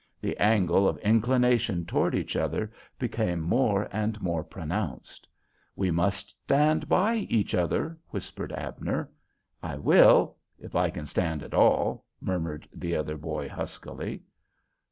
The 0.19 0.35
angle 0.39 0.87
of 0.87 0.97
inclination 1.01 1.85
toward 1.85 2.15
each 2.15 2.35
other 2.35 2.71
became 2.97 3.39
more 3.39 3.87
and 3.91 4.19
more 4.19 4.43
pronounced. 4.43 5.27
"We 5.75 5.91
must 5.91 6.31
stand 6.45 6.89
by 6.89 7.17
each 7.17 7.53
other," 7.53 7.99
whispered 8.09 8.51
Abner. 8.51 9.11
"I 9.61 9.77
will—if 9.77 10.75
I 10.75 10.89
can 10.89 11.05
stand 11.05 11.43
at 11.43 11.53
all," 11.53 12.03
murmured 12.19 12.67
the 12.73 12.95
other 12.95 13.15
boy, 13.15 13.47
huskily. 13.47 14.23